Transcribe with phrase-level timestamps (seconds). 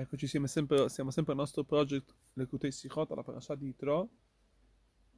[0.00, 4.08] Eccoci, siamo sempre, siamo sempre al nostro project Lekutei Sichot, alla parasha di Yitro,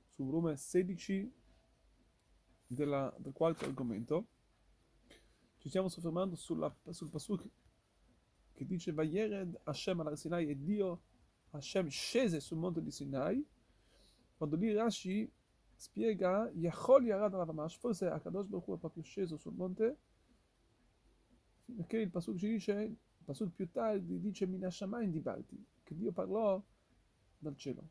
[0.03, 1.33] sul volume 16
[2.67, 4.27] della- del quarto argomento.
[5.59, 7.49] Ci stiamo soffermando sulla, sul pasuk
[8.53, 11.03] che dice Vayered Hashem al Sinai e Dio
[11.51, 13.47] Hashem scese sul monte di Sinai,
[14.35, 15.31] quando lì Rashi
[15.77, 19.97] spiega Yachol Yarad Alavamash, forse Akadosh Baruch è proprio sceso sul monte,
[21.77, 22.97] perché il pasuk ci dice
[23.45, 26.63] il più tardi dice Minashamayim di Barti, che Dio parlò
[27.39, 27.83] dal cielo.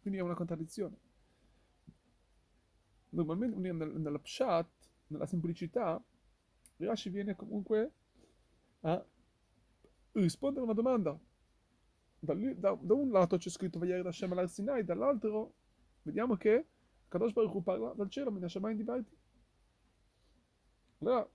[0.00, 0.96] Quindi è una contraddizione.
[3.10, 4.68] Normalmente nel- nella pshat,
[5.08, 6.02] nella semplicità,
[6.78, 7.92] Rashi viene comunque
[8.80, 9.04] a
[10.12, 11.18] rispondere a una domanda.
[12.18, 15.54] Da, lì- da- da un lato c'è scritto Vayar Hashem al Sinai, dall'altro
[16.02, 16.66] vediamo che
[17.08, 19.16] Kadosh Baruch parla dal cielo, Minashamayim di Barti.
[21.00, 21.28] Allora,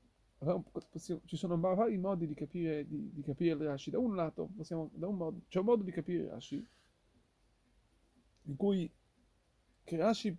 [1.26, 3.90] ci sono vari modi di capire, di, di capire il Rashi.
[3.90, 6.68] Da un lato, possiamo, da un modo, c'è un modo di capire il Rashi
[8.44, 8.90] in cui
[9.84, 10.36] che Rashi,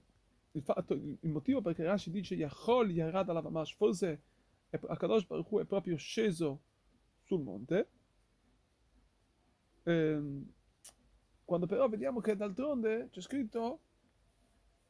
[0.53, 4.23] il, fatto, il motivo perché Rashi dice Yachol Yarad Alavamash, forse
[4.71, 6.61] Akadosh Baruch è proprio sceso
[7.23, 7.89] sul monte,
[9.85, 10.53] ehm,
[11.45, 13.81] quando però vediamo che d'altronde c'è scritto,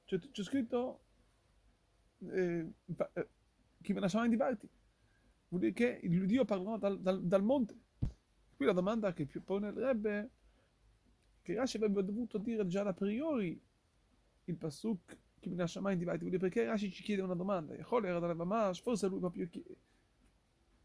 [0.04, 1.00] c'è, c'è scritto,
[2.32, 3.28] eh, fa- eh,
[3.80, 4.68] chi ve ne di Barti,
[5.48, 7.76] vuol dire che il Dio parlò dal, dal- dal monte.
[8.56, 10.30] Qui la domanda che più ponerebbe
[11.42, 13.58] che Rashi avrebbe dovuto dire già da priori
[14.44, 18.18] il pasuk chi mi lascia mai in dire perché Rashi ci chiede una domanda, era
[18.18, 19.64] dalla Mamash, forse lui proprio chi-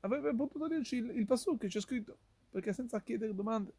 [0.02, 2.17] avrebbe potuto dirci il, il pasuk che c'è scritto,
[2.50, 3.73] perché senza chiedere domande.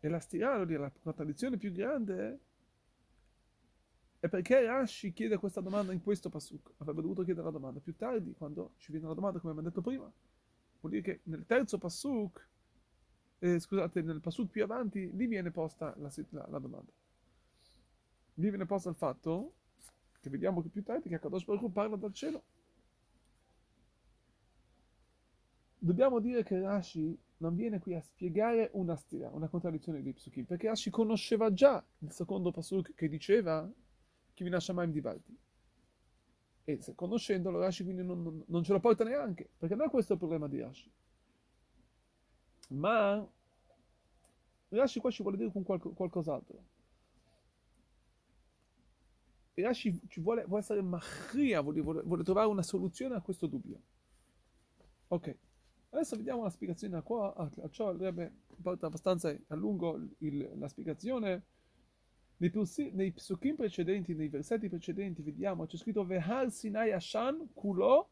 [0.00, 2.40] E la stiralo di la contraddizione più grande
[4.22, 6.74] è perché Rashi chiede questa domanda in questo pasuk.
[6.76, 9.82] Avrebbe dovuto chiedere la domanda più tardi, quando ci viene la domanda, come abbiamo detto
[9.82, 10.08] prima.
[10.80, 12.48] Vuol dire che nel terzo pasuk,
[13.40, 16.92] eh, scusate, nel pasuk più avanti, lì viene posta la, la- la domanda.
[18.34, 19.52] Lì viene posta il fatto,
[20.20, 22.42] che vediamo che più tardi, che Akadosh Baruch parla dal cielo.
[25.78, 30.44] Dobbiamo dire che Rashi non viene qui a spiegare una stira, una contraddizione dei psukim,
[30.44, 33.68] perché Rashi conosceva già il secondo pasuk che diceva
[34.34, 35.38] chi vi Shamaim di Balti.
[36.64, 39.90] E se conoscendolo, Rashi quindi non, non- non ce lo porta neanche, perché non è
[39.90, 40.90] questo il problema di Rashi.
[42.70, 43.24] Ma
[44.70, 46.64] Rashi qua ci vuole dire con qualco- qualcos'altro.
[49.54, 53.80] Rashi ci vuole, vuole essere machria, vuole, vuole- trovare una soluzione a questo dubbio.
[55.08, 55.36] Ok,
[55.90, 58.32] adesso vediamo la spiegazione qua, a, a ciò Rebbe
[58.62, 61.42] porta abbastanza a lungo il- la spiegazione.
[62.42, 68.10] Nei, psuki- nei psukim precedenti, nei versetti precedenti, vediamo, c'è scritto Vehar Sinai Ashan Kulo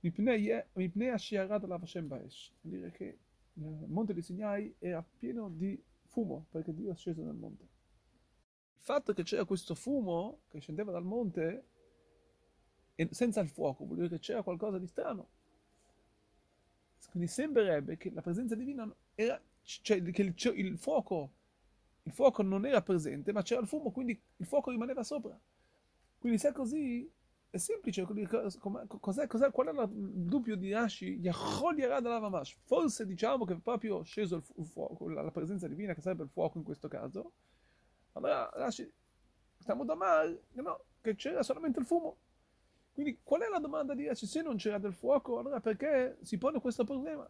[0.00, 2.50] Mipnei Ashiarad Alav Hashem Baesh.
[2.62, 3.18] Vuol dire che
[3.52, 7.62] il monte di Sinai era pieno di fumo, perché Dio è sceso nel monte.
[7.62, 11.66] Il fatto che c'era questo fumo che scendeva dal monte
[13.10, 15.28] senza il fuoco, vuol dire che c'era qualcosa di strano.
[17.10, 21.34] Quindi sembrerebbe che la presenza divina era, cioè che il, il fuoco,
[22.08, 25.38] il fuoco non era presente, ma c'era il fumo, quindi il fuoco rimaneva sopra.
[26.18, 27.08] Quindi se è così,
[27.50, 28.06] è semplice,
[28.98, 29.88] cos'è, cos'è, qual è il
[30.24, 31.20] dubbio di Rashi?
[32.64, 36.00] Forse diciamo che è proprio sceso il, fu- il fuoco, la, la presenza divina, che
[36.00, 37.32] sarebbe il fuoco in questo caso.
[38.12, 38.90] Allora Rashi,
[39.58, 42.16] stiamo da male, no, che c'era solamente il fumo.
[42.92, 44.26] Quindi qual è la domanda di Rashi?
[44.26, 47.28] Se non c'era del fuoco, allora perché si pone questo problema?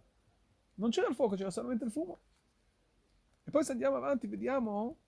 [0.75, 2.21] Non c'era il fuoco, c'era solamente il fumo.
[3.49, 4.99] E poi se andiamo avanti vediamo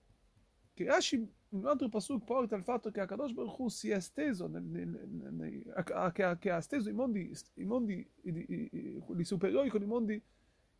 [0.73, 4.47] che Rashi in un altro pasuk porta il fatto che Akadosh Baruch si è esteso,
[4.47, 9.69] nel- nel- nel- che, che ha esteso i mondi, i mondi i, i- quelli superiori
[9.69, 10.19] con i mondi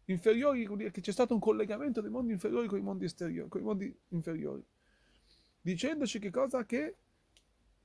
[0.05, 3.63] inferiori, che c'è stato un collegamento dei mondi inferiori con i mondi esteriori, con i
[3.63, 4.65] mondi inferiori,
[5.61, 6.95] dicendoci che cosa che,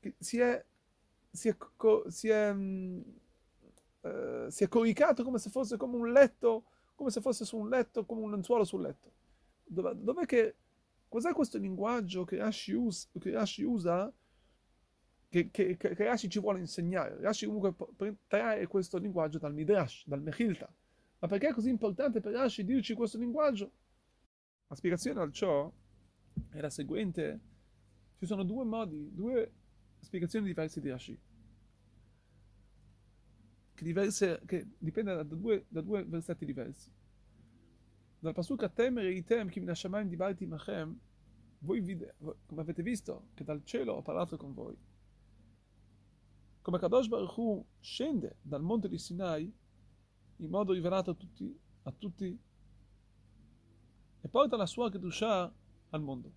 [0.00, 0.64] che si è
[1.30, 1.56] si è,
[2.08, 3.00] si è, mm,
[4.04, 7.68] eh, si è coricato come se fosse come un letto, come se fosse su un
[7.68, 9.10] letto, come un lenzuolo sul letto.
[9.68, 10.56] Dov'è, dov'è che,
[11.08, 14.12] cos'è questo linguaggio che Rashi, us- che Rashi usa,
[15.28, 17.20] che, che, che, Rashi ci vuole insegnare?
[17.20, 17.74] Rashi comunque
[18.26, 20.72] trae questo linguaggio dal Midrash, dal Mechilta.
[21.18, 23.70] Ma perché è così importante per Rashi dirci questo linguaggio?
[24.68, 25.70] La spiegazione a ciò
[26.50, 27.40] è la seguente.
[28.18, 29.52] Ci sono due modi, due
[30.00, 31.18] spiegazioni diverse di Rashi.
[33.74, 36.90] Che, diverse, che dipende da due, da due versetti diversi.
[38.18, 40.98] Dal pasuk Atem reitem kim nashamayim dibarti machem,
[41.60, 42.14] voi vide,
[42.46, 44.76] come avete visto, che dal cielo ho parlato con voi.
[46.62, 49.52] Come Kadosh Baruch Hu scende dal monte di Sinai
[50.38, 52.38] in modo rivelato a tutti, a tutti
[54.20, 55.52] e porta la sua Kedusha
[55.90, 56.32] al mondo.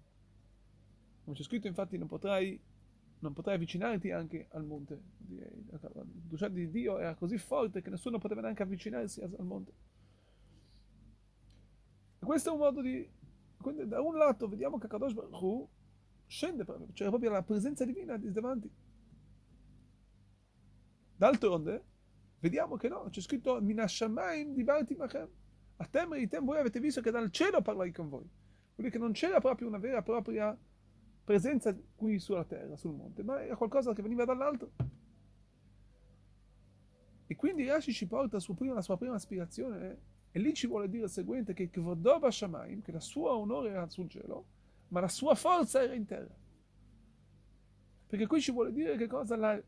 [1.24, 2.60] Come c'è scritto infatti non potrai,
[3.20, 5.02] non potrai avvicinarti anche al monte.
[5.70, 9.74] La Kedusha di Dio era così forte che nessuno poteva neanche avvicinarsi al monte.
[12.20, 13.10] E questo è un modo di...
[13.58, 15.70] Quindi da un lato vediamo che Kadosh Baruch Hu
[16.26, 16.64] scende
[16.94, 18.72] cioè proprio la presenza divina di davanti.
[21.16, 21.84] D'altronde,
[22.40, 25.28] vediamo che no, c'è scritto Minashamaim di Barti Machem.
[25.78, 28.22] A temere di te voi avete visto che dal cielo parlai con voi.
[28.22, 28.32] Vuol
[28.76, 30.58] dire che non c'era proprio una vera e propria
[31.24, 34.72] presenza qui sulla terra, sul monte, ma era qualcosa che veniva dall'alto.
[37.28, 40.02] E quindi Rashi ci porta la sua prima aspirazione,
[40.32, 43.88] e lì ci vuole dire il seguente, che Kvodoba Shamaim, che la sua onore era
[43.90, 44.46] sul cielo,
[44.90, 46.36] ma la sua forza era in terra.
[48.08, 49.36] Perché qui ci vuole dire che cosa?
[49.36, 49.62] La,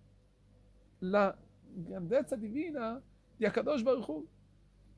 [1.00, 1.38] la
[1.74, 3.02] grandezza divina
[3.36, 4.28] di Akadosh Baruch Hu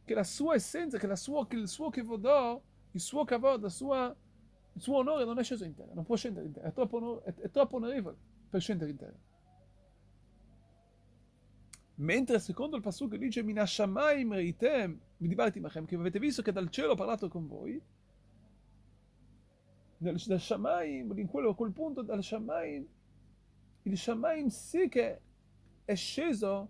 [0.05, 2.61] che la sua essenza, che, la sua, che il suo Kevodò,
[2.91, 6.51] il suo Kavod, il suo onore non è sceso in terra, non può scendere in
[6.51, 8.17] terra, è troppo, onore, è, è troppo onorevole
[8.49, 9.17] per scendere in terra.
[11.95, 16.93] Mentre secondo il Pasuk dice Minashamayim reitem midibarti machem, che avete visto che dal cielo
[16.93, 17.81] ho parlato con voi,
[19.97, 22.85] dal, dal Shamaim, in quello, quel punto dal Shamaim,
[23.83, 25.21] il Shamaim sì che
[25.85, 26.69] è sceso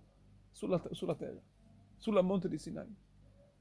[0.52, 1.42] sulla, sulla terra,
[1.98, 3.02] sulla monte di Sinai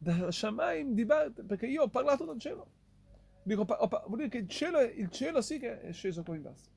[0.03, 1.07] da Shamaim di
[1.47, 2.67] perché io ho parlato dal cielo.
[3.45, 6.43] Dico, ho, vuol dire che il cielo, il cielo sì che è sceso qua in
[6.43, 6.69] basso.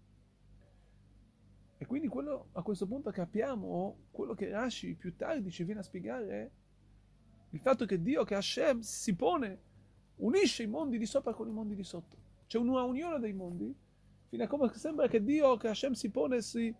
[1.86, 5.84] E quindi quello, a questo punto capiamo quello che Rashi più tardi ci viene a
[5.84, 6.52] spiegare,
[7.52, 9.60] il fatto che Dio, che Hashem si pone,
[10.16, 12.18] unisce i mondi di sopra con i mondi di sotto.
[12.48, 13.72] C'è una unione dei mondi,
[14.26, 16.74] fino a come sembra che Dio, che Hashem si pone, si,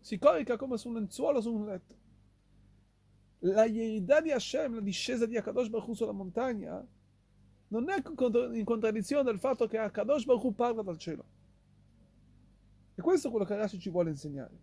[0.00, 1.94] si corica come su un lenzuolo, su un letto
[3.42, 6.84] la Yerida di Hashem, la discesa di Akadosh Baruch sulla montagna,
[7.68, 8.02] non è
[8.54, 11.24] in contraddizione del fatto che Akadosh Baruch parla dal cielo.
[12.98, 14.58] E questo è quello che Rashi ci vuole insegnare.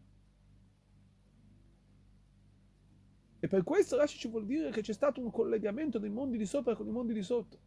[3.40, 6.46] E per questo Rashi ci vuole dire che c'è stato un collegamento dei mondi di
[6.46, 7.58] sopra con i mondi di sotto.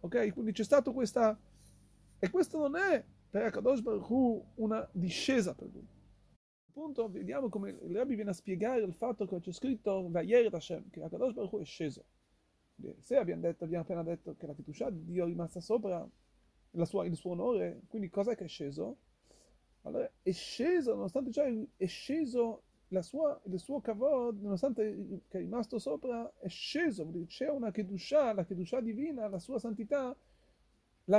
[0.00, 0.34] Ok?
[0.34, 1.38] Quindi c'è stato questa...
[2.18, 5.86] E questo non è per Akadosh Baruch Hu una discesa per lui
[6.70, 10.90] punto vediamo come il Rabbi viene a spiegare il fatto che c'è scritto Vayeret Hashem,
[10.90, 12.04] che Akadosh Baruch Hu è sceso.
[13.00, 16.08] Se abbiamo, detto, abbiamo appena detto che la Ketusha di Dio è rimasta sopra
[16.84, 18.98] sua, il suo onore, quindi cos'è che è sceso?
[19.82, 21.44] Allora, è sceso, nonostante ciò
[21.76, 22.62] è sceso
[23.00, 28.44] sua, il suo kavod, nonostante che è rimasto sopra, è sceso, c'è una Kedusha, la
[28.44, 30.14] Kedusha divina, la sua santità,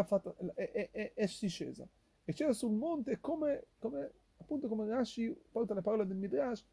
[0.03, 1.87] fatta, è, è, è, scesa.
[2.23, 6.65] E c'era sul monte come, come appunto come Rashi porta le parole del Midrash,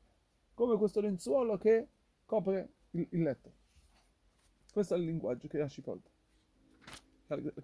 [0.55, 1.88] come questo lenzuolo che
[2.25, 3.52] copre il, il letto.
[4.73, 6.11] Questo è il linguaggio che Rashi porta.
[7.29, 7.55] Che,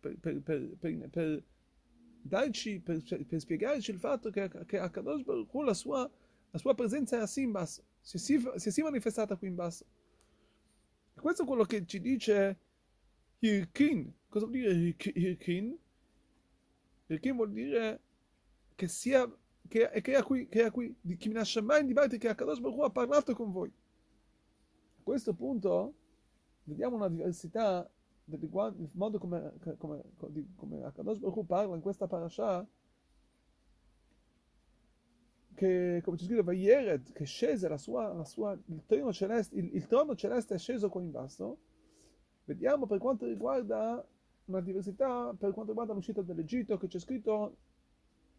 [0.00, 1.44] per, per, per, per,
[2.20, 6.10] darci, per, per, spiegarci il fatto che, che a Kadosh Baruch Hu la sua,
[6.50, 9.84] la sua presenza è sì in basso, si si, si è manifestata qui in basso.
[11.14, 12.58] E questo è quello che ci dice
[13.40, 14.12] Hirkin.
[14.28, 15.76] Cosa vuol dire Hirkin?
[17.06, 18.00] Hirkin vuol dire
[18.74, 19.30] che sia
[19.68, 22.78] che, che, è qui, che è qui, di chi mai di Baiti che Akadosh Baruch
[22.78, 23.68] Hu ha parlato con voi.
[23.68, 25.94] A questo punto
[26.64, 27.88] vediamo una diversità
[28.28, 30.02] del modo come, come,
[30.54, 32.66] come Akadosh Baruch parla in questa parasha
[35.54, 39.74] che come ci scrive Vayered che scese la sua, la sua, il, trono celeste, il,
[39.74, 41.58] il trono celeste è sceso qua in basso.
[42.44, 44.06] Vediamo per quanto riguarda
[44.44, 47.56] una diversità per quanto riguarda l'uscita dall'Egitto che c'è scritto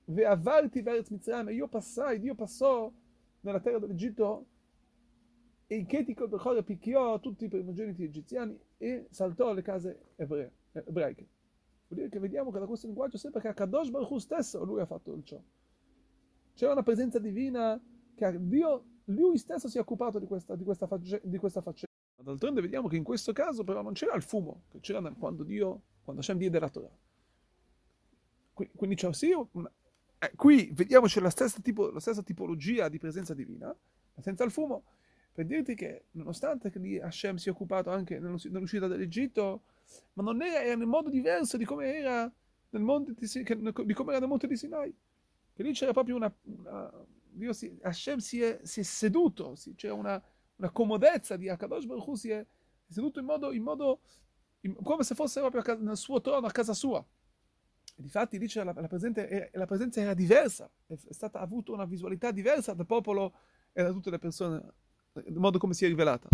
[0.05, 2.91] Ve'avarti ve'eretz Mitzrayim, io passai, Dio passò
[3.41, 4.45] nella terra dell'Egitto
[5.67, 11.27] e in Chetico Bechore picchiò tutti i primogeniti egiziani e saltò alle case ebree, ebraiche.
[11.87, 14.79] Vuol dire che vediamo che da questo linguaggio sempre che a Kadosh Baruch stesso lui
[14.79, 15.39] ha fatto ciò.
[16.53, 17.79] C'era una presenza divina
[18.15, 21.87] che Dio, lui stesso si è occupato di questa, di questa, di questa faccenda.
[22.21, 25.81] D'altronde vediamo che in questo caso però non c'era il fumo, che c'era quando Dio,
[26.03, 26.97] quando Hashem diede la Torah.
[28.53, 29.71] Quindi c'è sì una,
[30.19, 33.75] eh, qui vediamoci la stessa, tipo, la stessa tipologia di presenza divina,
[34.17, 34.83] senza il fumo,
[35.39, 39.61] per dirti che nonostante che lì Hashem si è occupato anche nell'uscita dall'Egitto,
[40.15, 42.29] ma non era, era in modo diverso di come era
[42.71, 43.25] nel monte di,
[43.85, 44.93] di, come era nel monte di Sinai.
[45.53, 46.33] Che lì c'era proprio una...
[46.41, 50.21] una Dio si, Hashem si è, si è seduto, si, c'era una,
[50.57, 52.45] una, comodezza di Akadosh Baruch Hu, si è
[52.89, 54.01] seduto in modo, in modo
[54.61, 57.01] in, come se fosse proprio nel suo trono a casa sua.
[57.95, 62.73] Difatti lì la, la, presenza, la presenza era diversa, è stata avuta una visualità diversa
[62.73, 63.35] dal popolo
[63.71, 64.73] e da tutte le persone,
[65.25, 66.27] il modo come si è rivelata.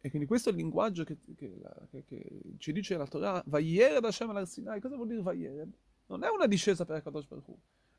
[0.00, 4.00] E quindi questo è il linguaggio che, che, che, che ci dice la Torah, Vayere
[4.00, 4.80] da Hashem al Sinai.
[4.80, 5.68] Cosa vuol dire Vayere?
[6.06, 7.46] Non è una discesa per Akadosh Baruch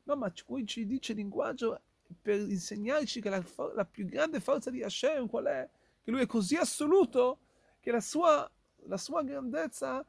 [0.04, 1.80] No, ma qui ci dice il linguaggio
[2.20, 3.44] per insegnarci che la,
[3.74, 5.68] la, più grande forza di Hashem qual è?
[6.02, 7.38] Che lui è così assoluto
[7.78, 8.50] che la sua,
[8.86, 10.04] la sua grandezza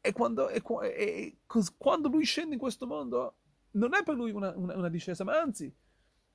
[0.00, 1.32] è quando, è, è,
[1.76, 3.34] quando lui scende in questo mondo
[3.72, 5.72] non è per lui una, una, una discesa, ma anzi,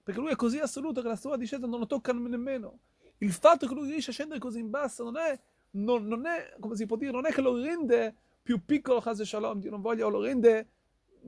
[0.03, 2.79] perché lui è così assoluto che la sua discesa non lo tocca nemmeno
[3.19, 5.39] il fatto che lui riesce a scendere così in basso non è,
[5.71, 9.25] non, non è, come si può dire, non è che lo rende più piccolo Chase
[9.25, 10.69] Shalom, Dio non voglia, o lo rende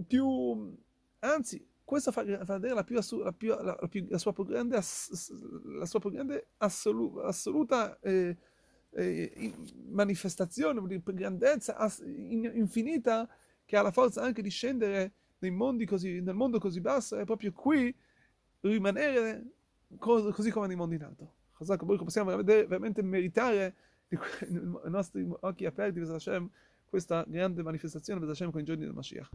[0.08, 0.74] più,
[1.20, 4.76] anzi, questo fa, fa vedere la, più, la, più, la, più, la, sua più grande,
[4.76, 8.38] la sua più grande assolu, assoluta eh,
[8.92, 9.54] eh,
[9.90, 13.28] manifestazione, per grandezza ass, in, infinita,
[13.66, 15.14] che ha la forza anche di scendere
[15.88, 17.94] così, nel mondo così basso, e proprio qui
[18.62, 19.46] rimanere
[19.98, 21.34] così come nei mondi in alto.
[21.60, 23.76] Chazak possiamo vedere, veramente meritare
[24.10, 24.18] i
[24.86, 26.00] nostri occhi aperti,
[26.86, 28.20] questa grande manifestazione,
[28.52, 29.28] con i giorni del Mashiach.